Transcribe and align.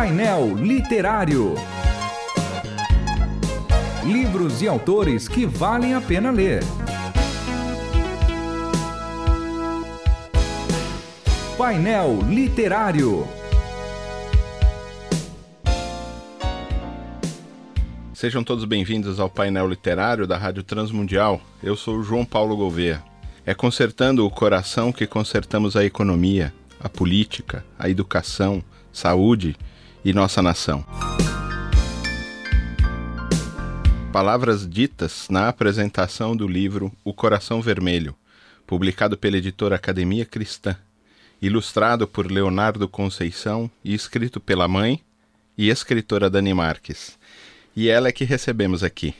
Painel 0.00 0.54
Literário. 0.54 1.54
Livros 4.02 4.62
e 4.62 4.66
autores 4.66 5.28
que 5.28 5.44
valem 5.44 5.92
a 5.92 6.00
pena 6.00 6.30
ler. 6.30 6.62
Painel 11.58 12.18
Literário. 12.26 13.28
Sejam 18.14 18.42
todos 18.42 18.64
bem-vindos 18.64 19.20
ao 19.20 19.28
painel 19.28 19.68
literário 19.68 20.26
da 20.26 20.38
Rádio 20.38 20.62
Transmundial. 20.62 21.42
Eu 21.62 21.76
sou 21.76 22.02
João 22.02 22.24
Paulo 22.24 22.56
Gouveia. 22.56 23.04
É 23.44 23.52
consertando 23.52 24.24
o 24.24 24.30
coração 24.30 24.92
que 24.92 25.06
consertamos 25.06 25.76
a 25.76 25.84
economia, 25.84 26.54
a 26.82 26.88
política, 26.88 27.62
a 27.78 27.90
educação, 27.90 28.64
saúde 28.90 29.54
e 30.04 30.12
nossa 30.12 30.40
nação. 30.42 30.84
Palavras 34.12 34.68
ditas 34.68 35.28
na 35.30 35.48
apresentação 35.48 36.36
do 36.36 36.48
livro 36.48 36.92
O 37.04 37.14
Coração 37.14 37.62
Vermelho, 37.62 38.14
publicado 38.66 39.16
pela 39.16 39.36
editora 39.36 39.76
Academia 39.76 40.26
Cristã, 40.26 40.76
ilustrado 41.40 42.08
por 42.08 42.30
Leonardo 42.30 42.88
Conceição 42.88 43.70
e 43.84 43.94
escrito 43.94 44.40
pela 44.40 44.66
mãe 44.66 45.00
e 45.56 45.70
escritora 45.70 46.28
Dani 46.28 46.52
Marques. 46.52 47.18
E 47.76 47.88
ela 47.88 48.08
é 48.08 48.12
que 48.12 48.24
recebemos 48.24 48.82
aqui. 48.82 49.14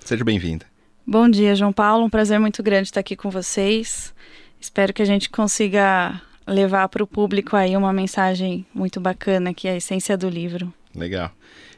Seja 0.00 0.22
bem-vinda. 0.22 0.66
Bom 1.06 1.28
dia, 1.28 1.54
João 1.54 1.72
Paulo. 1.72 2.04
Um 2.04 2.10
prazer 2.10 2.38
muito 2.38 2.62
grande 2.62 2.88
estar 2.88 3.00
aqui 3.00 3.16
com 3.16 3.30
vocês. 3.30 4.14
Espero 4.60 4.92
que 4.92 5.02
a 5.02 5.06
gente 5.06 5.30
consiga 5.30 6.20
levar 6.46 6.88
para 6.88 7.02
o 7.02 7.06
público 7.06 7.56
aí 7.56 7.76
uma 7.76 7.92
mensagem 7.92 8.66
muito 8.74 9.00
bacana, 9.00 9.54
que 9.54 9.68
é 9.68 9.72
a 9.72 9.76
essência 9.76 10.16
do 10.16 10.28
livro. 10.28 10.72
Legal. 10.94 11.30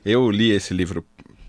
Eu 0.04 0.30
li 0.30 0.50
esse 0.50 0.74
livro 0.74 1.04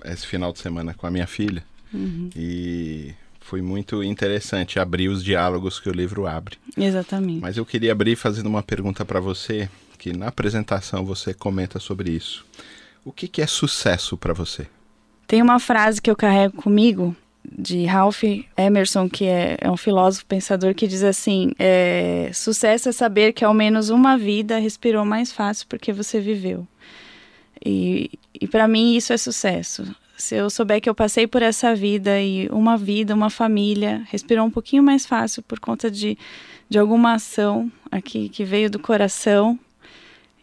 esse 0.06 0.26
final 0.26 0.54
de 0.54 0.60
semana 0.60 0.94
com 0.94 1.06
a 1.06 1.12
minha 1.12 1.28
filha 1.28 1.64
uhum. 1.94 2.30
e 2.36 3.14
foi 3.42 3.62
muito 3.62 4.04
interessante 4.04 4.80
abrir 4.80 5.10
os 5.10 5.24
diálogos 5.24 5.80
que 5.80 5.90
o 5.90 5.94
livro 5.94 6.28
abre. 6.28 6.58
Exatamente. 6.76 7.42
Mas 7.42 7.58
eu 7.58 7.66
queria 7.66 7.92
abrir 7.92 8.16
fazendo 8.16 8.48
uma 8.48 8.64
pergunta 8.64 9.06
para 9.06 9.20
você, 9.20 9.70
que 9.98 10.16
na 10.16 10.28
apresentação 10.28 11.06
você 11.06 11.34
comenta 11.34 11.80
sobre 11.80 12.12
isso. 12.12 12.46
O 13.04 13.12
que, 13.12 13.28
que 13.28 13.42
é 13.42 13.48
sucesso 13.48 14.18
para 14.18 14.34
você? 14.34 14.68
Tem 15.26 15.42
uma 15.42 15.60
frase 15.60 16.02
que 16.02 16.10
eu 16.10 16.16
carrego 16.16 16.58
comigo 16.58 17.16
de 17.52 17.86
Ralph 17.86 18.24
Emerson, 18.58 19.10
que 19.10 19.26
é, 19.26 19.58
é 19.62 19.70
um 19.70 19.78
filósofo 19.78 20.26
pensador, 20.26 20.74
que 20.74 20.88
diz 20.88 21.04
assim: 21.04 21.52
é, 21.58 22.30
sucesso 22.34 22.90
é 22.90 22.92
saber 22.92 23.34
que 23.34 23.46
ao 23.46 23.54
menos 23.54 23.90
uma 23.90 24.18
vida 24.18 24.58
respirou 24.58 25.06
mais 25.06 25.32
fácil 25.32 25.68
porque 25.68 25.94
você 25.94 26.20
viveu. 26.20 26.68
E, 27.64 28.12
e 28.34 28.48
para 28.48 28.68
mim 28.68 28.96
isso 28.96 29.14
é 29.14 29.18
sucesso. 29.18 29.84
Se 30.18 30.36
eu 30.36 30.50
souber 30.50 30.82
que 30.82 30.90
eu 30.90 30.96
passei 30.96 31.28
por 31.28 31.44
essa 31.44 31.76
vida 31.76 32.20
e 32.20 32.48
uma 32.50 32.76
vida, 32.76 33.14
uma 33.14 33.30
família 33.30 34.02
respirou 34.10 34.46
um 34.46 34.52
pouquinho 34.52 34.82
mais 34.82 35.06
fácil 35.06 35.44
por 35.44 35.60
conta 35.60 35.92
de, 35.92 36.18
de 36.68 36.80
alguma 36.80 37.14
ação 37.14 37.72
aqui 37.92 38.28
que 38.28 38.44
veio 38.44 38.70
do 38.70 38.80
coração, 38.80 39.60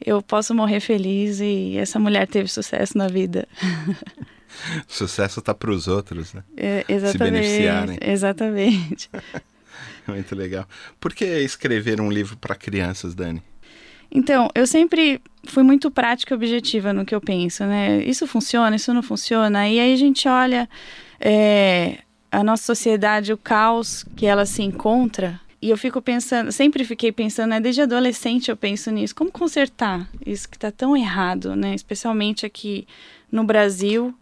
eu 0.04 0.22
posso 0.22 0.54
morrer 0.54 0.80
feliz 0.80 1.40
e 1.40 1.76
essa 1.76 1.98
mulher 1.98 2.28
teve 2.28 2.48
sucesso 2.48 2.96
na 2.96 3.08
vida. 3.08 3.48
Sucesso 4.86 5.40
tá 5.40 5.54
para 5.54 5.70
os 5.70 5.88
outros, 5.88 6.32
né? 6.34 6.42
É, 6.56 6.84
exatamente. 6.88 7.12
Se 7.12 7.18
beneficiarem. 7.18 7.98
Exatamente. 8.00 9.10
Muito 10.06 10.34
legal. 10.34 10.68
Por 11.00 11.14
que 11.14 11.24
escrever 11.24 12.00
um 12.00 12.10
livro 12.10 12.36
para 12.36 12.54
crianças, 12.54 13.14
Dani? 13.14 13.42
Então, 14.10 14.48
eu 14.54 14.66
sempre 14.66 15.20
fui 15.44 15.62
muito 15.62 15.90
prática 15.90 16.32
e 16.32 16.36
objetiva 16.36 16.92
no 16.92 17.04
que 17.04 17.14
eu 17.14 17.20
penso, 17.20 17.64
né? 17.64 18.02
Isso 18.04 18.26
funciona, 18.26 18.76
isso 18.76 18.94
não 18.94 19.02
funciona. 19.02 19.68
E 19.68 19.80
aí 19.80 19.92
a 19.92 19.96
gente 19.96 20.28
olha 20.28 20.68
é, 21.18 21.98
a 22.30 22.44
nossa 22.44 22.62
sociedade, 22.62 23.32
o 23.32 23.36
caos 23.36 24.04
que 24.14 24.26
ela 24.26 24.46
se 24.46 24.62
encontra. 24.62 25.40
E 25.60 25.70
eu 25.70 25.76
fico 25.76 26.00
pensando, 26.00 26.52
sempre 26.52 26.84
fiquei 26.84 27.10
pensando, 27.10 27.50
né? 27.50 27.60
Desde 27.60 27.82
adolescente 27.82 28.50
eu 28.50 28.56
penso 28.56 28.90
nisso. 28.90 29.14
Como 29.14 29.32
consertar 29.32 30.08
isso 30.24 30.48
que 30.48 30.56
está 30.56 30.70
tão 30.70 30.96
errado, 30.96 31.56
né? 31.56 31.74
Especialmente 31.74 32.46
aqui 32.46 32.86
no 33.32 33.42
Brasil 33.42 34.14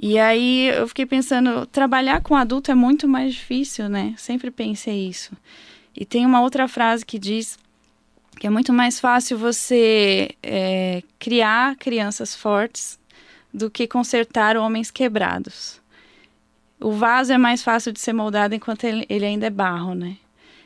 e 0.00 0.18
aí 0.18 0.68
eu 0.68 0.86
fiquei 0.86 1.04
pensando, 1.04 1.66
trabalhar 1.66 2.22
com 2.22 2.36
adulto 2.36 2.70
é 2.70 2.74
muito 2.74 3.08
mais 3.08 3.34
difícil, 3.34 3.88
né? 3.88 4.14
Sempre 4.16 4.50
pensei 4.50 5.08
isso. 5.08 5.32
E 5.96 6.04
tem 6.04 6.24
uma 6.24 6.40
outra 6.40 6.68
frase 6.68 7.04
que 7.04 7.18
diz 7.18 7.58
que 8.38 8.46
é 8.46 8.50
muito 8.50 8.72
mais 8.72 9.00
fácil 9.00 9.36
você 9.36 10.30
é, 10.40 11.02
criar 11.18 11.74
crianças 11.76 12.36
fortes 12.36 12.96
do 13.52 13.68
que 13.68 13.88
consertar 13.88 14.56
homens 14.56 14.90
quebrados. 14.92 15.80
O 16.80 16.92
vaso 16.92 17.32
é 17.32 17.38
mais 17.38 17.62
fácil 17.62 17.92
de 17.92 17.98
ser 17.98 18.12
moldado 18.12 18.54
enquanto 18.54 18.84
ele, 18.84 19.04
ele 19.08 19.24
ainda 19.24 19.46
é 19.46 19.50
barro, 19.50 19.94
né? 19.94 20.16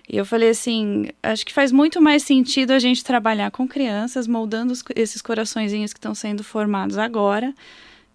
E 0.07 0.19
eu 0.19 0.27
falei 0.27 0.51
assim, 0.51 1.09
acho 1.23 1.47
que 1.47 1.53
faz 1.53 1.73
muito 1.73 2.03
mais 2.03 2.23
sentido 2.23 2.73
a 2.73 2.79
gente 2.79 3.03
trabalhar 3.03 3.51
com 3.51 3.67
crianças, 3.67 4.27
moldando 4.27 4.75
os, 4.75 4.85
esses 4.95 5.23
coraçõezinhos 5.23 5.95
que 5.95 5.99
estão 5.99 6.15
sendo 6.15 6.45
formados 6.45 6.99
agora, 6.99 7.55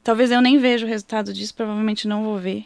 Talvez 0.07 0.31
eu 0.31 0.39
nem 0.39 0.57
veja 0.57 0.85
o 0.85 0.89
resultado 0.89 1.33
disso, 1.33 1.53
provavelmente 1.53 2.07
não 2.07 2.23
vou 2.23 2.39
ver. 2.39 2.63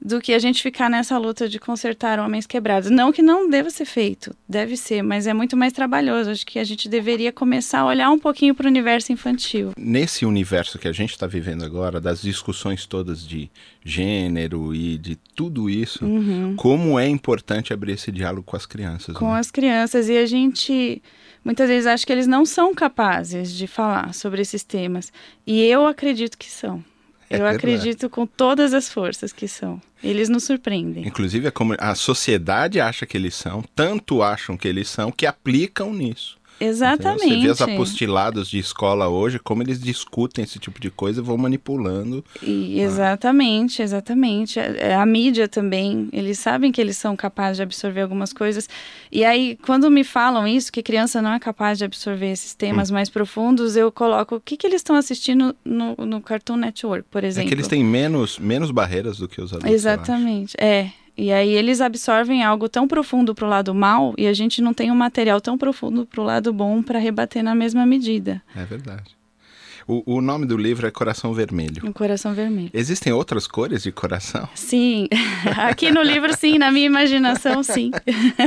Do 0.00 0.22
que 0.22 0.32
a 0.32 0.38
gente 0.38 0.62
ficar 0.62 0.88
nessa 0.88 1.18
luta 1.18 1.46
de 1.46 1.58
consertar 1.58 2.18
homens 2.18 2.46
quebrados. 2.46 2.88
Não 2.88 3.12
que 3.12 3.20
não 3.20 3.46
deva 3.46 3.68
ser 3.68 3.84
feito, 3.84 4.34
deve 4.48 4.74
ser, 4.74 5.02
mas 5.02 5.26
é 5.26 5.34
muito 5.34 5.54
mais 5.54 5.74
trabalhoso. 5.74 6.30
Acho 6.30 6.46
que 6.46 6.58
a 6.58 6.64
gente 6.64 6.88
deveria 6.88 7.30
começar 7.30 7.80
a 7.80 7.84
olhar 7.84 8.10
um 8.10 8.18
pouquinho 8.18 8.54
para 8.54 8.64
o 8.64 8.70
universo 8.70 9.12
infantil. 9.12 9.72
Nesse 9.76 10.24
universo 10.24 10.78
que 10.78 10.88
a 10.88 10.92
gente 10.92 11.10
está 11.10 11.26
vivendo 11.26 11.62
agora, 11.62 12.00
das 12.00 12.22
discussões 12.22 12.86
todas 12.86 13.22
de 13.22 13.50
gênero 13.84 14.74
e 14.74 14.96
de 14.96 15.14
tudo 15.14 15.68
isso, 15.68 16.06
uhum. 16.06 16.56
como 16.56 16.98
é 16.98 17.06
importante 17.06 17.74
abrir 17.74 17.92
esse 17.92 18.10
diálogo 18.10 18.44
com 18.44 18.56
as 18.56 18.64
crianças? 18.64 19.14
Com 19.14 19.34
né? 19.34 19.40
as 19.40 19.50
crianças. 19.50 20.08
E 20.08 20.16
a 20.16 20.24
gente 20.24 21.02
muitas 21.44 21.68
vezes 21.68 21.86
acho 21.86 22.06
que 22.06 22.12
eles 22.12 22.26
não 22.26 22.44
são 22.44 22.74
capazes 22.74 23.52
de 23.52 23.66
falar 23.66 24.14
sobre 24.14 24.42
esses 24.42 24.62
temas. 24.62 25.12
E 25.46 25.62
eu 25.62 25.86
acredito 25.86 26.38
que 26.38 26.50
são. 26.50 26.84
É 27.28 27.38
eu 27.38 27.46
acredito 27.46 28.10
com 28.10 28.26
todas 28.26 28.74
as 28.74 28.90
forças 28.92 29.32
que 29.32 29.48
são. 29.48 29.80
Eles 30.02 30.28
nos 30.28 30.44
surpreendem. 30.44 31.06
Inclusive, 31.06 31.48
a, 31.48 31.52
a 31.90 31.94
sociedade 31.94 32.78
acha 32.80 33.06
que 33.06 33.16
eles 33.16 33.34
são, 33.34 33.64
tanto 33.74 34.22
acham 34.22 34.56
que 34.56 34.68
eles 34.68 34.88
são, 34.88 35.10
que 35.10 35.24
aplicam 35.24 35.92
nisso. 35.94 36.36
Exatamente. 36.60 37.28
Você 37.28 37.40
vê 37.40 37.50
os 37.50 37.60
apostilados 37.60 38.48
de 38.48 38.58
escola 38.58 39.08
hoje, 39.08 39.38
como 39.38 39.62
eles 39.62 39.80
discutem 39.80 40.44
esse 40.44 40.58
tipo 40.58 40.80
de 40.80 40.90
coisa 40.90 41.20
e 41.20 41.24
vão 41.24 41.36
manipulando. 41.36 42.24
E, 42.42 42.80
exatamente, 42.80 43.82
exatamente. 43.82 44.60
A, 44.60 44.64
é, 44.64 44.94
a, 44.94 45.04
mídia 45.04 45.48
também, 45.48 46.08
eles 46.12 46.38
sabem 46.38 46.70
que 46.70 46.80
eles 46.80 46.96
são 46.96 47.16
capazes 47.16 47.56
de 47.56 47.62
absorver 47.62 48.02
algumas 48.02 48.32
coisas. 48.32 48.68
E 49.10 49.24
aí, 49.24 49.58
quando 49.62 49.90
me 49.90 50.04
falam 50.04 50.46
isso, 50.46 50.72
que 50.72 50.82
criança 50.82 51.20
não 51.20 51.32
é 51.32 51.38
capaz 51.38 51.78
de 51.78 51.84
absorver 51.84 52.30
esses 52.30 52.54
temas 52.54 52.90
hum. 52.90 52.94
mais 52.94 53.10
profundos, 53.10 53.76
eu 53.76 53.90
coloco 53.90 54.36
o 54.36 54.40
que, 54.40 54.56
que 54.56 54.66
eles 54.66 54.76
estão 54.76 54.96
assistindo 54.96 55.54
no, 55.64 55.96
no 55.96 56.20
Cartoon 56.20 56.56
Network, 56.56 57.06
por 57.10 57.24
exemplo. 57.24 57.46
É 57.46 57.48
que 57.48 57.54
eles 57.54 57.68
têm 57.68 57.84
menos, 57.84 58.38
menos 58.38 58.70
barreiras 58.70 59.18
do 59.18 59.28
que 59.28 59.40
os 59.40 59.52
adultos. 59.52 59.72
Exatamente, 59.72 60.54
é. 60.58 60.90
E 61.16 61.30
aí 61.30 61.50
eles 61.50 61.80
absorvem 61.80 62.42
algo 62.42 62.68
tão 62.68 62.88
profundo 62.88 63.34
para 63.34 63.46
o 63.46 63.48
lado 63.48 63.74
mal 63.74 64.14
e 64.16 64.26
a 64.26 64.32
gente 64.32 64.62
não 64.62 64.72
tem 64.72 64.90
um 64.90 64.94
material 64.94 65.40
tão 65.40 65.58
profundo 65.58 66.06
para 66.06 66.20
o 66.20 66.24
lado 66.24 66.52
bom 66.52 66.82
para 66.82 66.98
rebater 66.98 67.42
na 67.42 67.54
mesma 67.54 67.84
medida. 67.84 68.42
É 68.56 68.64
verdade. 68.64 69.14
O, 69.86 70.16
o, 70.16 70.20
nome 70.20 70.46
do 70.46 70.56
livro 70.56 70.86
é 70.86 70.90
Coração 70.90 71.34
Vermelho. 71.34 71.82
O 71.84 71.92
Coração 71.92 72.32
Vermelho. 72.32 72.70
Existem 72.72 73.12
outras 73.12 73.46
cores 73.46 73.82
de 73.82 73.90
coração? 73.90 74.48
Sim. 74.54 75.08
Aqui 75.58 75.90
no 75.90 76.02
livro, 76.02 76.34
sim. 76.36 76.56
Na 76.56 76.70
minha 76.70 76.86
imaginação, 76.86 77.62
sim. 77.62 77.90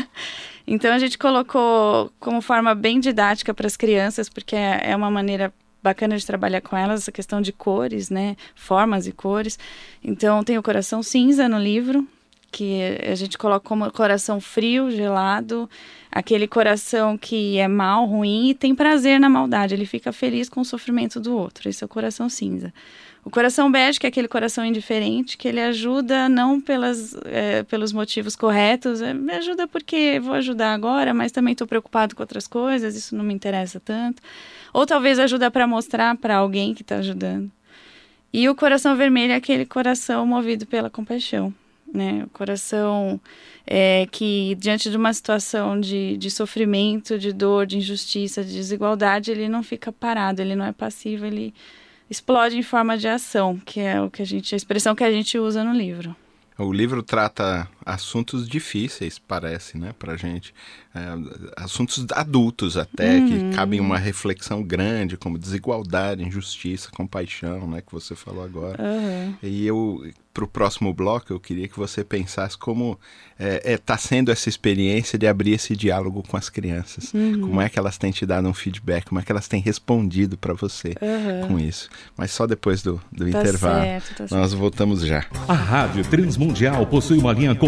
então 0.66 0.94
a 0.94 0.98
gente 0.98 1.18
colocou 1.18 2.12
como 2.20 2.42
forma 2.42 2.74
bem 2.74 3.00
didática 3.00 3.54
para 3.54 3.68
as 3.68 3.76
crianças, 3.76 4.30
porque 4.30 4.56
é, 4.56 4.92
é 4.92 4.96
uma 4.96 5.12
maneira 5.12 5.54
bacana 5.84 6.18
de 6.18 6.26
trabalhar 6.26 6.62
com 6.62 6.76
elas, 6.76 7.02
essa 7.02 7.12
questão 7.12 7.42
de 7.42 7.52
cores, 7.52 8.10
né? 8.10 8.36
Formas 8.56 9.06
e 9.06 9.12
cores. 9.12 9.60
Então 10.04 10.44
tem 10.44 10.58
o 10.58 10.64
coração 10.64 11.04
cinza 11.04 11.48
no 11.48 11.60
livro, 11.60 12.08
que 12.52 12.82
a 13.06 13.16
gente 13.16 13.38
coloca 13.38 13.68
como 13.68 13.92
coração 13.92 14.40
frio, 14.40 14.90
gelado, 14.90 15.70
aquele 16.12 16.48
coração 16.48 17.18
que 17.18 17.58
é 17.58 17.68
mal, 17.68 18.06
ruim 18.06 18.50
e 18.50 18.54
tem 18.54 18.74
prazer 18.74 19.20
na 19.20 19.28
maldade, 19.28 19.74
ele 19.74 19.86
fica 19.86 20.12
feliz 20.12 20.48
com 20.48 20.62
o 20.62 20.66
sofrimento 20.66 21.20
do 21.20 21.36
outro. 21.36 21.68
Esse 21.70 21.84
é 21.84 21.86
o 21.86 21.90
coração 21.90 22.30
cinza. 22.30 22.74
O 23.26 23.30
coração 23.32 23.72
bege, 23.72 24.00
que 24.00 24.06
é 24.06 24.10
aquele 24.10 24.28
coração 24.28 24.64
indiferente, 24.64 25.36
que 25.36 25.48
ele 25.48 25.60
ajuda 25.60 26.30
não 26.30 26.62
pelas, 26.62 27.16
é, 27.26 27.64
pelos 27.64 27.92
motivos 27.92 28.36
corretos, 28.36 29.02
é, 29.02 29.16
me 29.16 29.34
ajuda 29.34 29.68
porque 29.68 30.20
vou 30.20 30.36
ajudar 30.36 30.74
agora, 30.74 31.12
mas 31.12 31.32
também 31.32 31.54
estou 31.54 31.66
preocupado 31.66 32.16
com 32.16 32.22
outras 32.22 32.46
coisas, 32.46 32.96
isso 32.96 33.16
não 33.16 33.26
me 33.26 33.34
interessa 33.34 33.80
tanto. 33.80 34.22
Ou 34.72 34.86
talvez 34.86 35.18
ajuda 35.18 35.50
para 35.50 35.66
mostrar 35.66 36.16
para 36.18 36.38
alguém 36.38 36.76
que 36.76 36.84
está 36.84 36.98
ajudando. 36.98 37.50
E 38.32 38.48
o 38.48 38.54
coração 38.54 38.96
vermelho 38.96 39.34
é 39.34 39.36
aquele 39.38 39.66
coração 39.66 40.28
movido 40.28 40.68
pela 40.68 40.90
compaixão, 40.90 41.52
né? 41.96 42.24
O 42.26 42.30
coração 42.30 43.20
é, 43.66 44.08
que, 44.12 44.56
diante 44.60 44.90
de 44.90 44.98
uma 44.98 45.14
situação 45.14 45.80
de, 45.80 46.18
de 46.18 46.30
sofrimento, 46.30 47.18
de 47.18 47.32
dor, 47.32 47.66
de 47.66 47.78
injustiça, 47.78 48.44
de 48.44 48.54
desigualdade, 48.54 49.32
ele 49.32 49.50
não 49.50 49.64
fica 49.64 49.92
parado, 49.92 50.42
ele 50.42 50.56
não 50.56 50.66
é 50.66 50.72
passivo, 50.72 51.26
ele 51.26 51.54
explode 52.10 52.58
em 52.58 52.64
forma 52.64 52.98
de 52.98 53.08
ação, 53.08 53.58
que 53.66 53.80
é 53.80 54.00
o 54.00 54.12
que 54.12 54.22
a 54.22 54.26
gente, 54.26 54.54
a 54.54 54.58
expressão 54.58 54.94
que 54.94 55.04
a 55.04 55.12
gente 55.12 55.40
usa 55.40 55.64
no 55.64 55.74
livro. 55.74 56.16
O 56.58 56.72
livro 56.72 57.04
trata 57.04 57.68
assuntos 57.86 58.48
difíceis, 58.48 59.20
parece, 59.20 59.78
né, 59.78 59.94
pra 59.98 60.18
gente. 60.18 60.54
É, 60.94 61.02
assuntos 61.56 62.06
adultos 62.12 62.78
até, 62.78 63.18
uhum. 63.18 63.28
que 63.28 63.56
cabem 63.56 63.80
uma 63.80 63.98
reflexão 63.98 64.64
grande, 64.64 65.18
como 65.18 65.38
desigualdade, 65.38 66.24
injustiça, 66.24 66.90
compaixão, 66.92 67.68
né, 67.68 67.82
que 67.82 67.92
você 67.92 68.16
falou 68.16 68.44
agora. 68.44 68.82
Uhum. 68.82 69.36
E 69.44 69.66
eu 69.66 70.04
para 70.36 70.44
o 70.44 70.48
próximo 70.50 70.94
bloco, 70.94 71.32
eu 71.32 71.40
queria 71.40 71.66
que 71.66 71.78
você 71.78 72.04
pensasse 72.04 72.58
como 72.58 73.00
está 73.40 73.46
é, 73.46 73.74
é, 73.74 73.78
tá 73.78 73.98
sendo 73.98 74.30
essa 74.30 74.50
experiência 74.50 75.18
de 75.18 75.26
abrir 75.26 75.54
esse 75.54 75.78
diálogo 75.78 76.22
com 76.28 76.36
as 76.36 76.50
crianças. 76.50 77.14
Uhum. 77.14 77.40
Como 77.40 77.62
é 77.62 77.70
que 77.70 77.80
elas 77.80 77.98
têm 77.98 78.12
te 78.12 78.26
dado 78.26 78.46
um 78.46 78.54
feedback, 78.54 79.06
como 79.06 79.22
é 79.22 79.24
que 79.24 79.32
elas 79.32 79.48
têm 79.48 79.62
respondido 79.62 80.38
para 80.38 80.54
você 80.54 80.90
uhum. 81.02 81.48
com 81.48 81.60
isso. 81.60 81.90
Mas 82.18 82.32
só 82.32 82.46
depois 82.46 82.84
do, 82.84 83.02
do 83.14 83.32
tá 83.32 83.40
intervalo. 83.40 83.82
Certo, 83.82 84.28
tá 84.28 84.36
Nós 84.36 84.50
certo. 84.50 84.58
voltamos 84.58 85.06
já. 85.06 85.26
A 85.48 85.54
Rádio 85.54 86.04
Transmundial 86.04 86.86
possui 86.86 87.18
uma 87.18 87.32
linha 87.32 87.56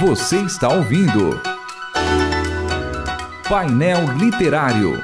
Você 0.00 0.42
está 0.42 0.68
ouvindo 0.68 1.40
Painel 3.48 4.04
Literário. 4.18 5.02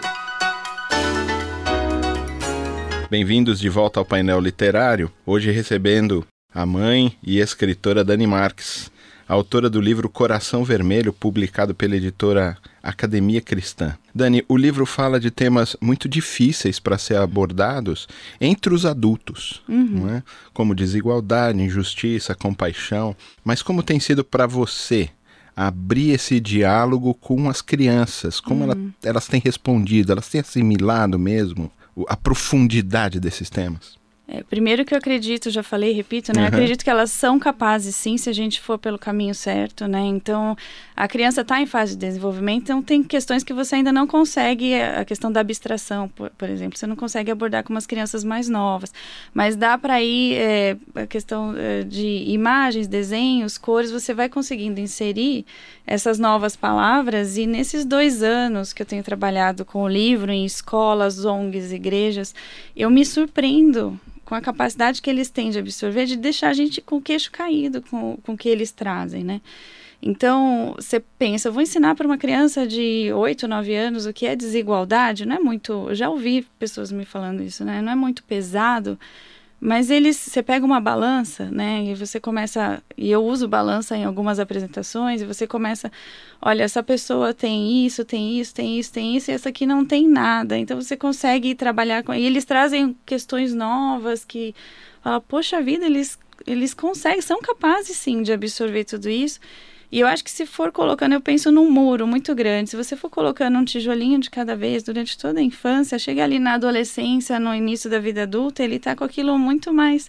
Bem-vindos 3.08 3.58
de 3.58 3.70
volta 3.70 4.00
ao 4.00 4.04
painel 4.04 4.38
literário. 4.38 5.10
Hoje 5.24 5.50
recebendo 5.50 6.26
a 6.54 6.66
mãe 6.66 7.16
e 7.22 7.38
escritora 7.40 8.04
Dani 8.04 8.26
Marques, 8.26 8.92
autora 9.26 9.70
do 9.70 9.80
livro 9.80 10.08
Coração 10.08 10.64
Vermelho, 10.64 11.12
publicado 11.12 11.74
pela 11.74 11.96
editora 11.96 12.56
Academia 12.82 13.40
Cristã. 13.40 13.96
Dani, 14.14 14.44
o 14.48 14.56
livro 14.56 14.84
fala 14.84 15.18
de 15.18 15.30
temas 15.30 15.76
muito 15.80 16.08
difíceis 16.08 16.78
para 16.78 16.98
ser 16.98 17.16
abordados 17.16 18.08
entre 18.40 18.74
os 18.74 18.84
adultos, 18.84 19.62
uhum. 19.68 20.08
é? 20.08 20.22
como 20.52 20.74
desigualdade, 20.74 21.62
injustiça, 21.62 22.34
compaixão. 22.34 23.16
Mas 23.44 23.62
como 23.62 23.82
tem 23.82 23.98
sido 24.00 24.24
para 24.24 24.46
você 24.46 25.08
abrir 25.56 26.10
esse 26.10 26.40
diálogo 26.40 27.14
com 27.14 27.48
as 27.48 27.62
crianças? 27.62 28.40
Como 28.40 28.64
uhum. 28.64 28.70
ela, 28.70 28.78
elas 29.02 29.26
têm 29.26 29.40
respondido? 29.42 30.12
Elas 30.12 30.28
têm 30.28 30.40
assimilado 30.40 31.18
mesmo 31.18 31.70
a 32.08 32.16
profundidade 32.16 33.20
desses 33.20 33.48
temas? 33.48 34.01
É, 34.28 34.42
primeiro 34.44 34.84
que 34.84 34.94
eu 34.94 34.98
acredito, 34.98 35.50
já 35.50 35.64
falei, 35.64 35.92
repito, 35.92 36.32
né? 36.34 36.42
Uhum. 36.42 36.48
Acredito 36.48 36.84
que 36.84 36.88
elas 36.88 37.10
são 37.10 37.40
capazes, 37.40 37.96
sim, 37.96 38.16
se 38.16 38.30
a 38.30 38.32
gente 38.32 38.60
for 38.60 38.78
pelo 38.78 38.96
caminho 38.96 39.34
certo, 39.34 39.88
né? 39.88 40.00
Então, 40.00 40.56
a 40.96 41.08
criança 41.08 41.40
está 41.40 41.60
em 41.60 41.66
fase 41.66 41.96
de 41.96 42.06
desenvolvimento, 42.06 42.62
então 42.62 42.80
tem 42.80 43.02
questões 43.02 43.42
que 43.42 43.52
você 43.52 43.74
ainda 43.74 43.92
não 43.92 44.06
consegue, 44.06 44.72
é, 44.72 45.00
a 45.00 45.04
questão 45.04 45.30
da 45.30 45.40
abstração, 45.40 46.08
por, 46.08 46.30
por 46.30 46.48
exemplo, 46.48 46.78
você 46.78 46.86
não 46.86 46.94
consegue 46.94 47.32
abordar 47.32 47.64
com 47.64 47.74
umas 47.74 47.84
crianças 47.84 48.22
mais 48.22 48.48
novas, 48.48 48.94
mas 49.34 49.56
dá 49.56 49.76
para 49.76 50.00
ir, 50.00 50.34
é, 50.34 50.76
a 50.94 51.06
questão 51.06 51.54
é, 51.56 51.82
de 51.82 52.24
imagens, 52.28 52.86
desenhos, 52.86 53.58
cores, 53.58 53.90
você 53.90 54.14
vai 54.14 54.28
conseguindo 54.28 54.78
inserir 54.78 55.44
essas 55.84 56.20
novas 56.20 56.54
palavras 56.54 57.36
e 57.36 57.44
nesses 57.44 57.84
dois 57.84 58.22
anos 58.22 58.72
que 58.72 58.82
eu 58.82 58.86
tenho 58.86 59.02
trabalhado 59.02 59.64
com 59.64 59.82
o 59.82 59.88
livro 59.88 60.30
em 60.30 60.44
escolas, 60.44 61.24
ONGs, 61.24 61.72
igrejas, 61.72 62.32
eu 62.76 62.88
me 62.88 63.04
surpreendo 63.04 64.00
com 64.32 64.36
a 64.36 64.40
capacidade 64.40 65.02
que 65.02 65.10
eles 65.10 65.28
têm 65.28 65.50
de 65.50 65.58
absorver, 65.58 66.06
de 66.06 66.16
deixar 66.16 66.48
a 66.48 66.52
gente 66.54 66.80
com 66.80 66.96
o 66.96 67.02
queixo 67.02 67.30
caído 67.30 67.82
com, 67.82 68.16
com 68.22 68.32
o 68.32 68.36
que 68.36 68.48
eles 68.48 68.72
trazem, 68.72 69.22
né? 69.22 69.42
Então, 70.00 70.72
você 70.74 71.00
pensa, 71.18 71.48
eu 71.48 71.52
vou 71.52 71.60
ensinar 71.62 71.94
para 71.94 72.06
uma 72.06 72.16
criança 72.16 72.66
de 72.66 73.12
8, 73.12 73.46
9 73.46 73.74
anos 73.74 74.06
o 74.06 74.12
que 74.12 74.24
é 74.24 74.34
desigualdade, 74.34 75.26
não 75.26 75.36
é 75.36 75.38
muito, 75.38 75.90
eu 75.90 75.94
já 75.94 76.08
ouvi 76.08 76.46
pessoas 76.58 76.90
me 76.90 77.04
falando 77.04 77.42
isso, 77.42 77.62
né? 77.62 77.82
Não 77.82 77.92
é 77.92 77.94
muito 77.94 78.24
pesado, 78.24 78.98
mas 79.64 79.90
eles, 79.90 80.16
você 80.16 80.42
pega 80.42 80.66
uma 80.66 80.80
balança, 80.80 81.48
né? 81.48 81.84
E 81.84 81.94
você 81.94 82.18
começa, 82.18 82.82
e 82.98 83.08
eu 83.08 83.24
uso 83.24 83.46
balança 83.46 83.96
em 83.96 84.04
algumas 84.04 84.40
apresentações, 84.40 85.22
e 85.22 85.24
você 85.24 85.46
começa, 85.46 85.88
olha, 86.40 86.64
essa 86.64 86.82
pessoa 86.82 87.32
tem 87.32 87.86
isso, 87.86 88.04
tem 88.04 88.40
isso, 88.40 88.52
tem 88.52 88.80
isso, 88.80 88.92
tem 88.92 89.16
isso, 89.16 89.30
e 89.30 89.34
essa 89.34 89.50
aqui 89.50 89.64
não 89.64 89.84
tem 89.86 90.08
nada. 90.08 90.58
Então 90.58 90.82
você 90.82 90.96
consegue 90.96 91.54
trabalhar 91.54 92.02
com. 92.02 92.12
E 92.12 92.26
eles 92.26 92.44
trazem 92.44 92.96
questões 93.06 93.54
novas 93.54 94.24
que 94.24 94.52
fala, 95.00 95.20
poxa 95.20 95.62
vida, 95.62 95.86
eles, 95.86 96.18
eles 96.44 96.74
conseguem, 96.74 97.22
são 97.22 97.40
capazes 97.40 97.96
sim 97.96 98.20
de 98.20 98.32
absorver 98.32 98.82
tudo 98.82 99.08
isso. 99.08 99.38
E 99.92 100.00
eu 100.00 100.06
acho 100.06 100.24
que 100.24 100.30
se 100.30 100.46
for 100.46 100.72
colocando, 100.72 101.12
eu 101.12 101.20
penso 101.20 101.52
num 101.52 101.70
muro 101.70 102.06
muito 102.06 102.34
grande. 102.34 102.70
Se 102.70 102.76
você 102.76 102.96
for 102.96 103.10
colocando 103.10 103.58
um 103.58 103.64
tijolinho 103.64 104.18
de 104.18 104.30
cada 104.30 104.56
vez 104.56 104.82
durante 104.82 105.18
toda 105.18 105.38
a 105.38 105.42
infância, 105.42 105.98
chega 105.98 106.24
ali 106.24 106.38
na 106.38 106.54
adolescência, 106.54 107.38
no 107.38 107.54
início 107.54 107.90
da 107.90 107.98
vida 107.98 108.22
adulta, 108.22 108.62
ele 108.64 108.76
está 108.76 108.96
com 108.96 109.04
aquilo 109.04 109.38
muito 109.38 109.70
mais 109.70 110.08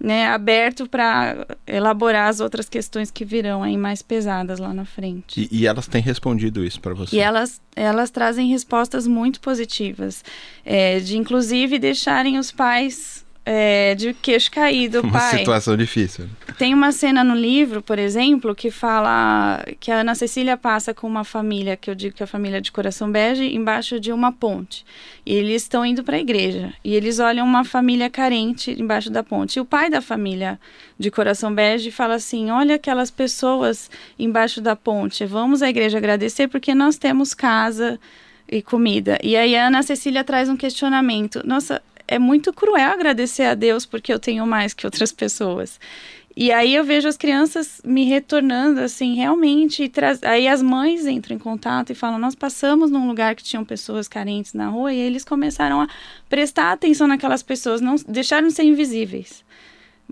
né, 0.00 0.26
aberto 0.26 0.88
para 0.88 1.46
elaborar 1.64 2.28
as 2.28 2.40
outras 2.40 2.68
questões 2.68 3.08
que 3.10 3.24
virão 3.24 3.62
aí 3.62 3.76
mais 3.76 4.02
pesadas 4.02 4.58
lá 4.58 4.74
na 4.74 4.84
frente. 4.84 5.48
E, 5.48 5.60
e 5.60 5.66
elas 5.66 5.86
têm 5.86 6.02
respondido 6.02 6.64
isso 6.64 6.80
para 6.80 6.94
você? 6.94 7.14
E 7.14 7.20
elas, 7.20 7.60
elas 7.76 8.10
trazem 8.10 8.48
respostas 8.48 9.06
muito 9.06 9.40
positivas, 9.40 10.24
é, 10.64 10.98
de 10.98 11.16
inclusive 11.16 11.78
deixarem 11.78 12.36
os 12.36 12.50
pais 12.50 13.24
é, 13.44 13.94
de 13.94 14.12
queixo 14.14 14.50
caído, 14.50 15.00
uma 15.00 15.12
pai. 15.12 15.32
Uma 15.32 15.38
situação 15.38 15.76
difícil. 15.76 16.26
Tem 16.58 16.74
uma 16.74 16.92
cena 16.92 17.24
no 17.24 17.34
livro, 17.34 17.80
por 17.80 17.98
exemplo, 17.98 18.54
que 18.54 18.70
fala 18.70 19.64
que 19.80 19.90
a 19.90 20.00
Ana 20.00 20.14
Cecília 20.14 20.56
passa 20.56 20.92
com 20.92 21.06
uma 21.06 21.24
família, 21.24 21.76
que 21.76 21.90
eu 21.90 21.94
digo 21.94 22.14
que 22.14 22.22
é 22.22 22.24
a 22.24 22.26
família 22.26 22.60
de 22.60 22.70
coração 22.70 23.10
bege, 23.10 23.54
embaixo 23.54 23.98
de 23.98 24.12
uma 24.12 24.30
ponte. 24.30 24.84
E 25.24 25.34
eles 25.34 25.62
estão 25.62 25.84
indo 25.84 26.04
para 26.04 26.16
a 26.16 26.20
igreja. 26.20 26.72
E 26.84 26.94
eles 26.94 27.18
olham 27.18 27.46
uma 27.46 27.64
família 27.64 28.10
carente 28.10 28.70
embaixo 28.78 29.10
da 29.10 29.22
ponte. 29.22 29.56
E 29.56 29.60
o 29.60 29.64
pai 29.64 29.88
da 29.88 30.02
família 30.02 30.60
de 30.98 31.10
coração 31.10 31.54
bege 31.54 31.90
fala 31.90 32.14
assim: 32.14 32.50
Olha 32.50 32.74
aquelas 32.74 33.10
pessoas 33.10 33.90
embaixo 34.18 34.60
da 34.60 34.76
ponte, 34.76 35.24
vamos 35.24 35.62
à 35.62 35.70
igreja 35.70 35.98
agradecer 35.98 36.48
porque 36.48 36.74
nós 36.74 36.98
temos 36.98 37.32
casa 37.32 37.98
e 38.50 38.60
comida. 38.60 39.18
E 39.22 39.36
aí 39.36 39.56
a 39.56 39.68
Ana 39.68 39.82
Cecília 39.82 40.24
traz 40.24 40.48
um 40.48 40.56
questionamento. 40.56 41.40
Nossa, 41.46 41.80
é 42.10 42.18
muito 42.18 42.52
cruel 42.52 42.90
agradecer 42.90 43.44
a 43.44 43.54
Deus 43.54 43.86
porque 43.86 44.12
eu 44.12 44.18
tenho 44.18 44.44
mais 44.44 44.74
que 44.74 44.84
outras 44.84 45.12
pessoas. 45.12 45.78
E 46.36 46.50
aí 46.50 46.74
eu 46.74 46.82
vejo 46.82 47.08
as 47.08 47.16
crianças 47.16 47.80
me 47.84 48.04
retornando 48.04 48.80
assim, 48.80 49.14
realmente. 49.14 49.90
Aí 50.22 50.48
as 50.48 50.60
mães 50.60 51.06
entram 51.06 51.36
em 51.36 51.38
contato 51.38 51.90
e 51.90 51.94
falam: 51.94 52.18
Nós 52.18 52.34
passamos 52.34 52.90
num 52.90 53.06
lugar 53.06 53.34
que 53.36 53.44
tinham 53.44 53.64
pessoas 53.64 54.08
carentes 54.08 54.54
na 54.54 54.68
rua 54.68 54.92
e 54.92 54.98
eles 54.98 55.24
começaram 55.24 55.80
a 55.80 55.88
prestar 56.28 56.72
atenção 56.72 57.06
naquelas 57.06 57.42
pessoas, 57.42 57.80
não 57.80 57.94
deixaram 58.08 58.48
de 58.48 58.54
ser 58.54 58.64
invisíveis. 58.64 59.44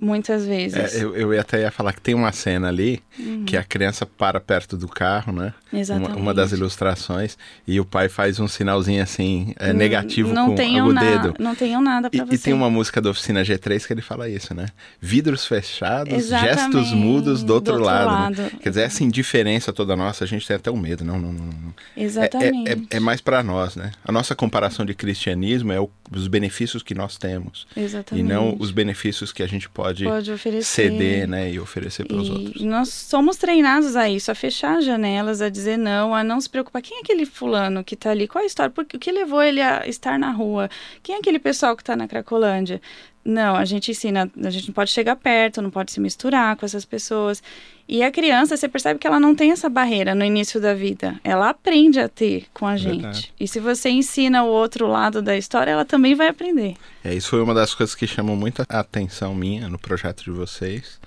Muitas 0.00 0.46
vezes. 0.46 0.94
É, 0.94 1.02
eu, 1.02 1.16
eu 1.16 1.40
até 1.40 1.60
ia 1.60 1.70
falar 1.70 1.92
que 1.92 2.00
tem 2.00 2.14
uma 2.14 2.32
cena 2.32 2.68
ali 2.68 3.02
uhum. 3.18 3.44
que 3.44 3.56
a 3.56 3.64
criança 3.64 4.06
para 4.06 4.40
perto 4.40 4.76
do 4.76 4.88
carro, 4.88 5.32
né? 5.32 5.52
Exatamente. 5.72 6.12
Uma, 6.12 6.20
uma 6.20 6.34
das 6.34 6.52
ilustrações 6.52 7.36
e 7.66 7.78
o 7.78 7.84
pai 7.84 8.08
faz 8.08 8.40
um 8.40 8.48
sinalzinho 8.48 9.02
assim 9.02 9.54
é, 9.58 9.72
negativo 9.72 10.32
não 10.32 10.46
com 10.46 10.52
o 10.52 10.94
dedo. 10.94 11.34
Não 11.38 11.54
tenham 11.54 11.80
nada 11.82 12.10
para 12.10 12.24
você. 12.24 12.34
E 12.34 12.38
tem 12.38 12.52
uma 12.54 12.70
música 12.70 13.00
da 13.00 13.10
Oficina 13.10 13.42
G3 13.42 13.86
que 13.86 13.92
ele 13.92 14.02
fala 14.02 14.28
isso, 14.28 14.54
né? 14.54 14.66
Vidros 15.00 15.46
fechados, 15.46 16.12
Exatamente. 16.12 16.54
gestos 16.54 16.92
mudos 16.92 17.42
do 17.42 17.54
outro, 17.54 17.74
do 17.74 17.78
outro 17.78 17.86
lado. 17.86 18.06
lado. 18.06 18.42
Né? 18.42 18.50
Quer 18.60 18.68
dizer, 18.70 18.82
essa 18.82 19.04
indiferença 19.04 19.72
toda 19.72 19.94
nossa, 19.96 20.24
a 20.24 20.26
gente 20.26 20.46
tem 20.46 20.56
até 20.56 20.70
um 20.70 20.76
medo. 20.76 21.04
Não, 21.04 21.18
não, 21.18 21.32
não. 21.32 21.74
Exatamente. 21.96 22.70
É, 22.70 22.72
é, 22.72 22.96
é 22.96 23.00
mais 23.00 23.20
para 23.20 23.42
nós, 23.42 23.76
né? 23.76 23.92
A 24.04 24.12
nossa 24.12 24.34
comparação 24.34 24.84
de 24.84 24.94
cristianismo 24.94 25.72
é 25.72 25.80
o, 25.80 25.90
os 26.14 26.26
benefícios 26.26 26.82
que 26.82 26.94
nós 26.94 27.16
temos. 27.16 27.66
Exatamente. 27.76 28.24
E 28.24 28.28
não 28.28 28.56
os 28.58 28.70
benefícios 28.70 29.32
que 29.32 29.42
a 29.42 29.46
gente 29.46 29.68
pode, 29.68 30.04
pode 30.04 30.32
ceder, 30.62 31.28
né? 31.28 31.50
E 31.52 31.60
oferecer 31.60 32.06
para 32.06 32.16
os 32.16 32.30
outros. 32.30 32.62
Nós 32.62 32.88
somos 32.88 33.36
treinados 33.36 33.96
a 33.96 34.08
isso, 34.08 34.30
a 34.30 34.34
fechar 34.34 34.80
janelas, 34.80 35.42
a 35.42 35.48
dizer 35.48 35.76
não, 35.76 36.14
a 36.14 36.24
não 36.24 36.40
se 36.40 36.48
preocupar. 36.48 36.82
Quem 36.82 36.98
é 36.98 37.00
aquele 37.00 37.26
fulano 37.26 37.84
que 37.84 37.94
está 37.94 38.10
ali? 38.10 38.26
Qual 38.26 38.42
a 38.42 38.46
história? 38.46 38.70
Por, 38.70 38.84
o 38.84 38.98
que 38.98 39.12
levou 39.12 39.42
ele 39.42 39.60
a 39.60 39.86
estar 39.86 40.18
na 40.18 40.30
rua? 40.30 40.68
Quem 41.02 41.16
é 41.16 41.18
aquele 41.18 41.38
pessoal 41.38 41.76
que 41.76 41.82
está 41.82 41.96
na 41.96 42.08
Cracolândia? 42.08 42.80
Não, 43.28 43.56
a 43.56 43.66
gente 43.66 43.90
ensina, 43.90 44.30
a 44.42 44.48
gente 44.48 44.68
não 44.68 44.74
pode 44.74 44.90
chegar 44.90 45.14
perto, 45.14 45.60
não 45.60 45.68
pode 45.68 45.92
se 45.92 46.00
misturar 46.00 46.56
com 46.56 46.64
essas 46.64 46.86
pessoas. 46.86 47.42
E 47.86 48.02
a 48.02 48.10
criança, 48.10 48.56
você 48.56 48.66
percebe 48.66 48.98
que 48.98 49.06
ela 49.06 49.20
não 49.20 49.34
tem 49.34 49.50
essa 49.50 49.68
barreira 49.68 50.14
no 50.14 50.24
início 50.24 50.58
da 50.58 50.72
vida. 50.72 51.20
Ela 51.22 51.50
aprende 51.50 52.00
a 52.00 52.08
ter 52.08 52.46
com 52.54 52.66
a 52.66 52.78
gente. 52.78 53.02
Verdade. 53.02 53.34
E 53.38 53.46
se 53.46 53.60
você 53.60 53.90
ensina 53.90 54.44
o 54.44 54.46
outro 54.46 54.86
lado 54.86 55.20
da 55.20 55.36
história, 55.36 55.72
ela 55.72 55.84
também 55.84 56.14
vai 56.14 56.28
aprender. 56.28 56.74
É, 57.04 57.12
isso 57.14 57.28
foi 57.28 57.42
uma 57.42 57.52
das 57.52 57.74
coisas 57.74 57.94
que 57.94 58.06
chamou 58.06 58.34
muita 58.34 58.64
atenção 58.66 59.34
minha 59.34 59.68
no 59.68 59.78
projeto 59.78 60.24
de 60.24 60.30
vocês, 60.30 60.98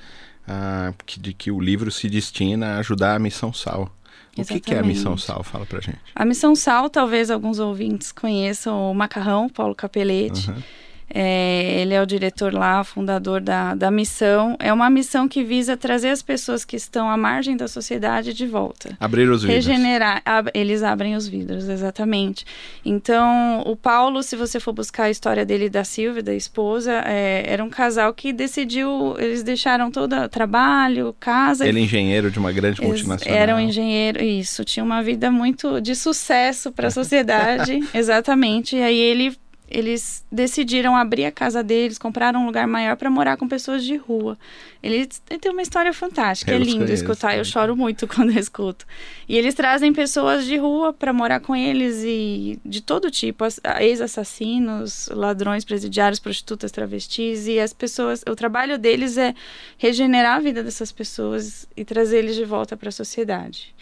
ah, 0.47 0.93
que, 1.03 1.19
de 1.19 1.33
que 1.33 1.49
o 1.49 1.59
livro 1.59 1.89
se 1.89 2.07
destina 2.07 2.75
a 2.75 2.77
ajudar 2.77 3.15
a 3.15 3.19
Missão 3.19 3.51
Sal. 3.51 3.91
O 4.37 4.45
que, 4.45 4.59
que, 4.59 4.75
é 4.75 4.79
a 4.79 4.83
Missão 4.83 5.17
Sal? 5.17 5.41
Fala 5.41 5.65
pra 5.65 5.81
gente. 5.81 5.97
A 6.13 6.23
Missão 6.23 6.55
Sal, 6.55 6.87
talvez 6.87 7.31
alguns 7.31 7.57
ouvintes 7.57 8.11
conheçam 8.11 8.91
o 8.91 8.93
Macarrão, 8.93 9.49
Paulo 9.49 9.73
Capelete. 9.73 10.51
Uhum. 10.51 10.61
É, 11.13 11.81
ele 11.81 11.93
é 11.93 12.01
o 12.01 12.05
diretor 12.05 12.53
lá, 12.53 12.83
fundador 12.83 13.41
da, 13.41 13.75
da 13.75 13.91
missão. 13.91 14.55
É 14.59 14.71
uma 14.71 14.89
missão 14.89 15.27
que 15.27 15.43
visa 15.43 15.75
trazer 15.75 16.09
as 16.09 16.21
pessoas 16.21 16.63
que 16.63 16.75
estão 16.75 17.09
à 17.09 17.17
margem 17.17 17.57
da 17.57 17.67
sociedade 17.67 18.33
de 18.33 18.45
volta. 18.47 18.95
Abrir 18.99 19.29
os 19.29 19.43
vidros. 19.43 19.65
Regenerar. 19.65 20.21
Ab, 20.25 20.49
eles 20.53 20.83
abrem 20.83 21.15
os 21.15 21.27
vidros, 21.27 21.67
exatamente. 21.67 22.45
Então, 22.85 23.61
o 23.65 23.75
Paulo, 23.75 24.23
se 24.23 24.35
você 24.35 24.59
for 24.59 24.73
buscar 24.73 25.05
a 25.05 25.09
história 25.09 25.45
dele 25.45 25.65
e 25.65 25.69
da 25.69 25.83
Silvia, 25.83 26.23
da 26.23 26.33
esposa, 26.33 27.03
é, 27.05 27.43
era 27.45 27.63
um 27.63 27.69
casal 27.69 28.13
que 28.13 28.31
decidiu. 28.31 29.15
Eles 29.17 29.43
deixaram 29.43 29.91
todo 29.91 30.15
o 30.15 30.29
trabalho, 30.29 31.15
casa. 31.19 31.67
Ele, 31.67 31.79
é 31.79 31.83
engenheiro 31.83 32.31
de 32.31 32.39
uma 32.39 32.51
grande 32.51 32.81
multinacional. 32.81 33.37
Era 33.37 33.55
um 33.55 33.59
engenheiro, 33.59 34.23
isso. 34.23 34.63
Tinha 34.63 34.83
uma 34.83 35.03
vida 35.03 35.29
muito 35.29 35.81
de 35.81 35.95
sucesso 35.95 36.71
para 36.71 36.87
a 36.87 36.91
sociedade, 36.91 37.79
exatamente. 37.93 38.75
E 38.75 38.81
aí 38.81 38.97
ele 38.97 39.35
eles 39.71 40.23
decidiram 40.31 40.95
abrir 40.95 41.25
a 41.25 41.31
casa 41.31 41.63
deles, 41.63 41.97
compraram 41.97 42.41
um 42.41 42.45
lugar 42.45 42.67
maior 42.67 42.95
para 42.97 43.09
morar 43.09 43.37
com 43.37 43.47
pessoas 43.47 43.83
de 43.83 43.95
rua. 43.95 44.37
Ele, 44.83 45.07
ele 45.29 45.39
tem 45.39 45.51
uma 45.51 45.61
história 45.61 45.93
fantástica, 45.93 46.51
é 46.51 46.55
eu 46.55 46.61
é 46.61 46.63
lindo 46.63 46.79
conheço, 46.79 46.93
escutar, 46.93 47.37
eu 47.37 47.45
choro 47.45 47.75
muito 47.75 48.05
quando 48.09 48.31
eu 48.31 48.39
escuto. 48.39 48.85
E 49.27 49.37
eles 49.37 49.55
trazem 49.55 49.93
pessoas 49.93 50.45
de 50.45 50.57
rua 50.57 50.91
para 50.91 51.13
morar 51.13 51.39
com 51.39 51.55
eles 51.55 52.03
e 52.03 52.59
de 52.65 52.81
todo 52.81 53.09
tipo, 53.09 53.45
ex-assassinos, 53.79 55.09
ladrões, 55.13 55.63
presidiários, 55.63 56.19
prostitutas, 56.19 56.71
travestis 56.71 57.47
e 57.47 57.59
as 57.59 57.71
pessoas, 57.71 58.23
o 58.29 58.35
trabalho 58.35 58.77
deles 58.77 59.17
é 59.17 59.33
regenerar 59.77 60.35
a 60.35 60.39
vida 60.39 60.61
dessas 60.63 60.91
pessoas 60.91 61.67
e 61.75 61.85
trazer 61.85 62.17
eles 62.19 62.35
de 62.35 62.43
volta 62.43 62.75
para 62.75 62.89
a 62.89 62.91
sociedade. 62.91 63.73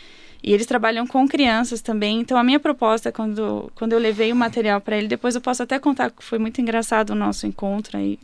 E 0.42 0.54
eles 0.54 0.66
trabalham 0.66 1.06
com 1.06 1.28
crianças 1.28 1.82
também. 1.82 2.20
Então, 2.20 2.38
a 2.38 2.44
minha 2.44 2.60
proposta, 2.60 3.12
quando, 3.12 3.72
quando 3.76 3.94
eu 3.94 4.00
levei 4.00 4.32
o 4.32 4.36
material 4.36 4.80
para 4.80 4.98
ele, 4.98 5.08
depois 5.08 5.36
eu 5.36 5.42
posso 5.42 5.64
até 5.64 5.78
contar 5.78 6.12
que 6.12 6.24
foi 6.24 6.40
muito 6.40 6.62
engraçado 6.62 7.12
o 7.12 7.16
nosso 7.16 7.46
encontro 7.46 7.98
aí, 7.98 8.18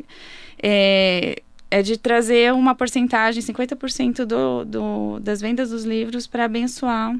é, 0.62 1.42
é 1.70 1.82
de 1.82 1.98
trazer 1.98 2.54
uma 2.54 2.74
porcentagem, 2.74 3.44
50% 3.44 4.26
do, 4.26 4.66
do, 4.66 5.20
das 5.20 5.42
vendas 5.42 5.70
dos 5.72 5.84
livros 5.84 6.26
para 6.26 6.46
abençoar 6.46 7.16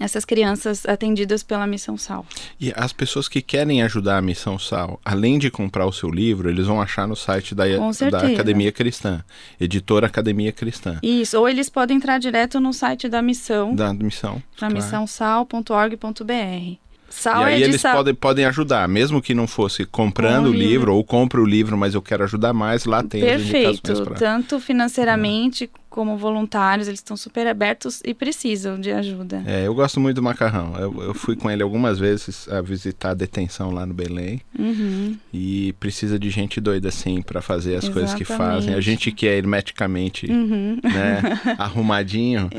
essas 0.00 0.24
crianças 0.24 0.86
atendidas 0.86 1.42
pela 1.42 1.66
Missão 1.66 1.98
Sal. 1.98 2.24
E 2.58 2.72
as 2.74 2.92
pessoas 2.92 3.28
que 3.28 3.42
querem 3.42 3.82
ajudar 3.82 4.16
a 4.16 4.22
Missão 4.22 4.58
Sal, 4.58 4.98
além 5.04 5.38
de 5.38 5.50
comprar 5.50 5.86
o 5.86 5.92
seu 5.92 6.08
livro, 6.08 6.48
eles 6.48 6.66
vão 6.66 6.80
achar 6.80 7.06
no 7.06 7.14
site 7.14 7.54
da, 7.54 7.64
da 8.10 8.26
Academia 8.26 8.72
Cristã, 8.72 9.22
editora 9.60 10.06
Academia 10.06 10.52
Cristã. 10.52 10.98
Isso, 11.02 11.38
ou 11.38 11.48
eles 11.48 11.68
podem 11.68 11.98
entrar 11.98 12.18
direto 12.18 12.58
no 12.58 12.72
site 12.72 13.08
da 13.08 13.20
Missão. 13.20 13.74
Da 13.74 13.92
Missão. 13.92 14.42
Claro. 14.56 14.74
missãosal.org.br. 14.74 16.80
Sal 17.10 17.42
e 17.42 17.44
aí 17.44 17.62
é 17.62 17.66
eles 17.66 17.80
sal... 17.80 17.96
podem, 17.96 18.14
podem 18.14 18.44
ajudar, 18.44 18.88
mesmo 18.88 19.20
que 19.20 19.34
não 19.34 19.48
fosse 19.48 19.84
comprando 19.84 20.46
o 20.46 20.52
livro, 20.52 20.68
livro, 20.68 20.94
ou 20.94 21.04
compre 21.04 21.40
o 21.40 21.44
livro, 21.44 21.76
mas 21.76 21.94
eu 21.94 22.00
quero 22.00 22.22
ajudar 22.22 22.52
mais, 22.52 22.84
lá 22.84 23.02
tem 23.02 23.20
Perfeito, 23.20 24.04
tanto 24.14 24.60
financeiramente 24.60 25.68
como 25.90 26.16
voluntários, 26.16 26.86
eles 26.86 27.00
estão 27.00 27.16
super 27.16 27.48
abertos 27.48 28.00
e 28.04 28.14
precisam 28.14 28.80
de 28.80 28.92
ajuda. 28.92 29.42
É, 29.44 29.66
eu 29.66 29.74
gosto 29.74 29.98
muito 29.98 30.16
do 30.16 30.22
macarrão. 30.22 30.76
Eu, 30.78 31.02
eu 31.02 31.14
fui 31.14 31.34
com 31.34 31.50
ele 31.50 31.64
algumas 31.64 31.98
vezes 31.98 32.48
a 32.48 32.60
visitar 32.60 33.10
a 33.10 33.14
detenção 33.14 33.72
lá 33.72 33.84
no 33.84 33.92
Belém. 33.92 34.40
Uhum. 34.56 35.18
E 35.34 35.74
precisa 35.80 36.16
de 36.16 36.30
gente 36.30 36.60
doida 36.60 36.88
assim 36.88 37.20
para 37.20 37.42
fazer 37.42 37.74
as 37.74 37.84
Exatamente. 37.84 37.92
coisas 37.92 38.14
que 38.14 38.24
fazem. 38.24 38.74
A 38.74 38.80
gente 38.80 39.10
que 39.10 39.26
é 39.26 39.36
hermeticamente 39.36 40.30
uhum. 40.30 40.78
né, 40.82 41.22
arrumadinho, 41.58 42.48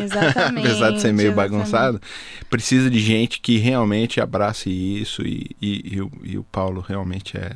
apesar 0.57 0.91
de 0.91 0.99
ser 0.99 1.13
meio 1.13 1.29
Exatamente. 1.29 1.35
bagunçado, 1.35 2.01
precisa 2.49 2.89
de 2.89 2.99
gente 2.99 3.39
que 3.39 3.57
realmente 3.57 4.19
abrace 4.19 4.69
isso 4.69 5.21
e, 5.21 5.55
e, 5.61 5.95
e, 5.95 6.01
o, 6.01 6.11
e 6.23 6.37
o 6.37 6.43
Paulo 6.43 6.83
realmente 6.85 7.37
é 7.37 7.55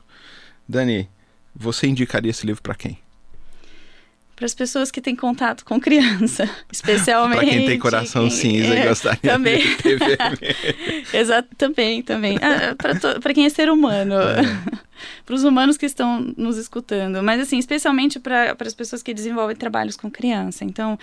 Dani, 0.67 1.09
você 1.55 1.87
indicaria 1.87 2.29
esse 2.29 2.45
livro 2.45 2.61
para 2.61 2.75
quem? 2.75 2.99
Para 4.39 4.46
as 4.46 4.53
pessoas 4.53 4.89
que 4.89 5.01
têm 5.01 5.17
contato 5.17 5.65
com 5.65 5.81
criança, 5.81 6.50
especialmente. 6.72 7.39
para 7.39 7.50
quem 7.50 7.65
tem 7.65 7.77
coração 7.77 8.22
quem... 8.22 8.31
cinza 8.31 8.74
é, 8.74 8.86
e 8.86 8.88
gostaria 8.88 9.31
também. 9.34 9.60
de 9.84 9.96
vermelho. 9.98 10.55
Exato, 11.12 11.50
também, 11.58 12.01
também. 12.01 12.38
Ah, 12.38 12.74
para 13.19 13.34
quem 13.34 13.46
é 13.46 13.50
ser 13.50 13.69
humano. 13.69 14.15
É. 14.15 14.41
para 15.25 15.36
os 15.36 15.43
humanos 15.43 15.75
que 15.75 15.86
estão 15.86 16.34
nos 16.38 16.55
escutando, 16.58 17.22
mas 17.22 17.41
assim, 17.41 17.58
especialmente 17.58 18.17
para 18.17 18.55
as 18.58 18.74
pessoas 18.74 19.03
que 19.03 19.13
desenvolvem 19.13 19.58
trabalhos 19.58 19.98
com 19.98 20.10
criança. 20.10 20.63
Então, 20.63 20.98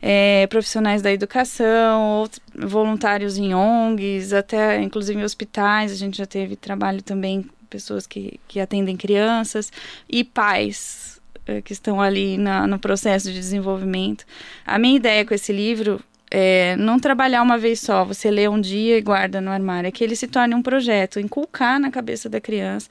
é, 0.00 0.46
profissionais 0.46 1.02
da 1.02 1.12
educação, 1.12 2.26
voluntários 2.54 3.36
em 3.36 3.52
ONGs, 3.52 4.32
até 4.32 4.80
inclusive 4.80 5.20
em 5.20 5.24
hospitais, 5.24 5.92
a 5.92 5.96
gente 5.96 6.16
já 6.16 6.24
teve 6.24 6.56
trabalho 6.56 7.02
também 7.02 7.44
pessoas 7.68 8.06
que, 8.06 8.40
que 8.48 8.58
atendem 8.58 8.96
crianças 8.96 9.70
e 10.08 10.24
pais 10.24 11.17
é, 11.17 11.17
que 11.64 11.72
estão 11.72 12.00
ali 12.00 12.36
na, 12.36 12.66
no 12.66 12.78
processo 12.78 13.28
de 13.28 13.38
desenvolvimento. 13.38 14.24
A 14.66 14.78
minha 14.78 14.96
ideia 14.96 15.24
com 15.24 15.34
esse 15.34 15.52
livro 15.52 16.00
é, 16.30 16.76
não 16.76 16.98
trabalhar 16.98 17.42
uma 17.42 17.58
vez 17.58 17.80
só, 17.80 18.04
você 18.04 18.30
lê 18.30 18.48
um 18.48 18.60
dia 18.60 18.98
e 18.98 19.00
guarda 19.00 19.40
no 19.40 19.50
armário, 19.50 19.88
é 19.88 19.90
que 19.90 20.04
ele 20.04 20.14
se 20.14 20.26
torne 20.26 20.54
um 20.54 20.62
projeto, 20.62 21.18
inculcar 21.18 21.80
na 21.80 21.90
cabeça 21.90 22.28
da 22.28 22.40
criança. 22.40 22.88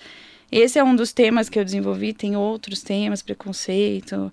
Esse 0.51 0.79
é 0.79 0.83
um 0.83 0.95
dos 0.95 1.11
temas 1.11 1.49
que 1.49 1.59
eu 1.59 1.65
desenvolvi, 1.65 2.13
tem 2.13 2.37
outros 2.37 2.81
temas, 2.81 3.21
preconceito 3.21 4.31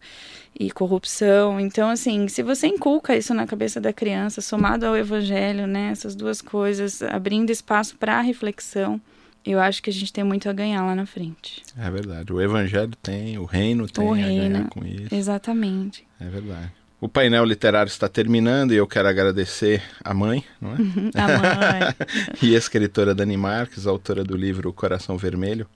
e 0.59 0.71
corrupção. 0.71 1.59
Então, 1.59 1.91
assim, 1.91 2.29
se 2.29 2.43
você 2.43 2.69
inculca 2.69 3.17
isso 3.17 3.35
na 3.35 3.47
cabeça 3.47 3.81
da 3.81 3.93
criança, 3.93 4.41
somado 4.41 4.87
ao 4.87 4.97
evangelho, 4.97 5.67
né, 5.67 5.91
essas 5.91 6.15
duas 6.15 6.41
coisas, 6.41 7.03
abrindo 7.03 7.51
espaço 7.51 7.97
para 7.97 8.21
reflexão, 8.21 9.01
eu 9.45 9.61
acho 9.61 9.83
que 9.83 9.91
a 9.91 9.93
gente 9.93 10.13
tem 10.13 10.25
muito 10.25 10.49
a 10.49 10.53
ganhar 10.53 10.85
lá 10.85 10.95
na 10.95 11.05
frente. 11.05 11.63
É 11.79 11.91
verdade. 11.91 12.33
O 12.33 12.41
evangelho 12.41 12.93
tem, 13.03 13.39
o 13.39 13.45
reino 13.45 13.87
tem 13.87 14.05
o 14.05 14.13
a 14.13 14.17
reino, 14.17 14.55
ganhar 14.55 14.69
com 14.69 14.85
isso. 14.85 15.15
Exatamente. 15.15 16.07
É 16.19 16.25
verdade. 16.25 16.73
O 17.01 17.09
painel 17.09 17.45
literário 17.45 17.91
está 17.91 18.09
terminando 18.09 18.73
e 18.73 18.77
eu 18.77 18.87
quero 18.87 19.07
agradecer 19.07 19.83
a 20.03 20.15
mãe, 20.15 20.43
não 20.59 20.73
é? 20.73 20.75
a 20.75 21.29
mãe. 21.29 21.95
e 22.41 22.55
a 22.55 22.59
escritora 22.59 23.15
Dani 23.15 23.37
Marques, 23.37 23.87
autora 23.87 24.25
do 24.25 24.35
livro 24.35 24.73
Coração 24.73 25.19
Vermelho, 25.19 25.67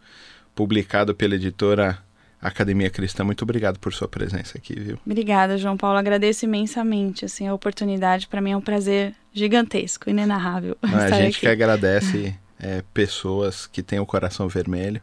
publicado 0.55 1.15
pela 1.15 1.35
editora 1.35 1.99
Academia 2.41 2.89
Cristã. 2.89 3.25
Muito 3.25 3.43
obrigado 3.43 3.79
por 3.79 3.93
sua 3.93 4.09
presença 4.09 4.57
aqui, 4.57 4.81
viu? 4.81 4.99
Obrigada, 5.05 5.59
João 5.59 5.77
Paulo. 5.77 5.99
Agradeço 5.99 6.47
imensamente 6.47 7.27
assim, 7.27 7.47
a 7.47 7.53
oportunidade. 7.53 8.27
Para 8.27 8.41
mim 8.41 8.53
é 8.53 8.57
um 8.57 8.63
prazer 8.63 9.13
gigantesco, 9.31 10.09
inenarrável. 10.09 10.79
Não, 10.81 10.99
a 10.99 11.11
gente 11.11 11.37
aqui. 11.37 11.41
que 11.41 11.49
agradece 11.49 12.35
é, 12.59 12.83
pessoas 12.93 13.67
que 13.67 13.83
têm 13.83 13.99
o 13.99 14.07
coração 14.07 14.49
vermelho 14.49 15.01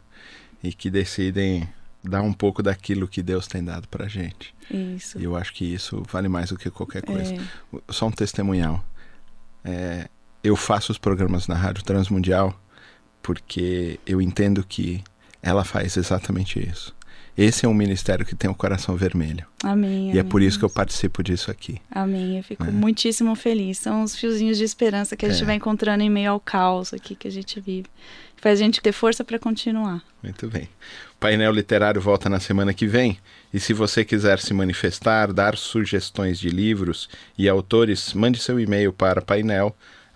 e 0.62 0.72
que 0.72 0.90
decidem 0.90 1.68
dar 2.02 2.22
um 2.22 2.32
pouco 2.32 2.62
daquilo 2.62 3.08
que 3.08 3.22
Deus 3.22 3.46
tem 3.46 3.62
dado 3.64 3.88
pra 3.88 4.08
gente. 4.08 4.54
Isso. 4.70 5.18
E 5.18 5.24
eu 5.24 5.36
acho 5.36 5.52
que 5.52 5.64
isso 5.64 6.02
vale 6.10 6.28
mais 6.28 6.50
do 6.50 6.56
que 6.56 6.70
qualquer 6.70 7.02
coisa. 7.02 7.34
É. 7.34 7.38
Só 7.90 8.06
um 8.06 8.12
testemunhal. 8.12 8.84
É, 9.64 10.08
eu 10.42 10.54
faço 10.56 10.92
os 10.92 10.98
programas 10.98 11.48
na 11.48 11.54
Rádio 11.54 11.84
Transmundial 11.84 12.58
porque 13.22 13.98
eu 14.06 14.22
entendo 14.22 14.64
que 14.64 15.02
ela 15.42 15.64
faz 15.64 15.96
exatamente 15.96 16.60
isso. 16.60 16.95
Esse 17.36 17.66
é 17.66 17.68
um 17.68 17.74
ministério 17.74 18.24
que 18.24 18.34
tem 18.34 18.48
o 18.50 18.54
coração 18.54 18.96
vermelho. 18.96 19.44
Amém. 19.62 20.06
E 20.12 20.16
é 20.16 20.20
amém. 20.20 20.24
por 20.30 20.40
isso 20.40 20.58
que 20.58 20.64
eu 20.64 20.70
participo 20.70 21.22
disso 21.22 21.50
aqui. 21.50 21.80
Amém. 21.90 22.38
Eu 22.38 22.42
fico 22.42 22.64
É. 22.64 22.70
muitíssimo 22.70 23.34
feliz. 23.34 23.78
São 23.78 24.02
os 24.02 24.16
fiozinhos 24.16 24.56
de 24.56 24.64
esperança 24.64 25.16
que 25.16 25.26
a 25.26 25.28
gente 25.28 25.42
É. 25.42 25.46
vai 25.46 25.56
encontrando 25.56 26.02
em 26.02 26.08
meio 26.08 26.30
ao 26.30 26.40
caos 26.40 26.94
aqui 26.94 27.14
que 27.14 27.28
a 27.28 27.30
gente 27.30 27.60
vive. 27.60 27.88
Faz 28.38 28.60
a 28.60 28.62
gente 28.64 28.80
ter 28.80 28.92
força 28.92 29.22
para 29.24 29.38
continuar. 29.38 30.02
Muito 30.22 30.48
bem. 30.48 30.64
O 31.14 31.18
painel 31.20 31.52
literário 31.52 32.00
volta 32.00 32.28
na 32.28 32.40
semana 32.40 32.72
que 32.72 32.86
vem. 32.86 33.18
E 33.52 33.60
se 33.60 33.72
você 33.72 34.04
quiser 34.04 34.38
se 34.38 34.52
manifestar, 34.54 35.32
dar 35.32 35.56
sugestões 35.56 36.38
de 36.38 36.48
livros 36.48 37.08
e 37.36 37.48
autores, 37.48 38.12
mande 38.14 38.38
seu 38.38 38.58
e-mail 38.60 38.92
para 38.92 39.20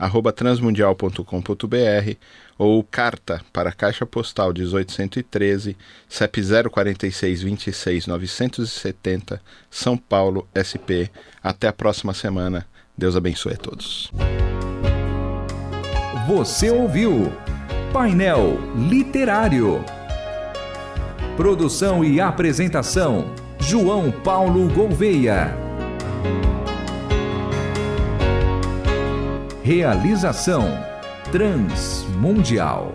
painel@transmundial.com.br 0.00 2.16
ou 2.56 2.82
carta 2.82 3.42
para 3.52 3.72
Caixa 3.72 4.06
Postal 4.06 4.52
1813, 4.52 5.76
CEP 6.08 6.40
046 6.70 7.42
26 7.42 8.06
970, 8.06 9.42
São 9.70 9.96
Paulo, 9.96 10.48
SP. 10.56 11.10
Até 11.42 11.68
a 11.68 11.72
próxima 11.72 12.14
semana. 12.14 12.66
Deus 12.96 13.16
abençoe 13.16 13.54
a 13.54 13.56
todos. 13.56 14.10
Você 16.26 16.70
ouviu 16.70 17.32
Painel 17.92 18.58
Literário. 18.76 19.84
Produção 21.36 22.04
e 22.04 22.20
apresentação: 22.20 23.34
João 23.58 24.10
Paulo 24.10 24.68
Gouveia. 24.68 25.56
Realização: 29.62 30.64
Transmundial. 31.30 32.94